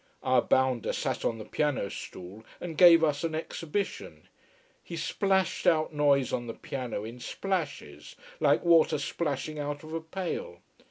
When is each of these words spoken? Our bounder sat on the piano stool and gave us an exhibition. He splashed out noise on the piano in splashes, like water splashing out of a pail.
Our 0.23 0.41
bounder 0.41 0.93
sat 0.93 1.23
on 1.23 1.37
the 1.37 1.45
piano 1.45 1.87
stool 1.91 2.43
and 2.59 2.75
gave 2.75 3.03
us 3.03 3.23
an 3.23 3.35
exhibition. 3.35 4.27
He 4.83 4.97
splashed 4.97 5.67
out 5.67 5.93
noise 5.93 6.33
on 6.33 6.47
the 6.47 6.55
piano 6.55 7.03
in 7.03 7.19
splashes, 7.19 8.15
like 8.39 8.65
water 8.65 8.97
splashing 8.97 9.59
out 9.59 9.83
of 9.83 9.93
a 9.93 10.01
pail. 10.01 10.61